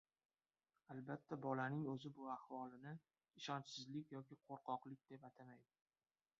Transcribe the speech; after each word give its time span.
Albatta 0.93 1.37
bolaning 1.43 1.83
o‘zi 1.91 2.11
bu 2.19 2.25
ahvolini 2.37 2.95
ishonchsizlik 3.43 4.17
yoki 4.19 4.41
qo‘rqoqlik 4.51 5.09
deb 5.15 5.33
atamaydi. 5.33 5.81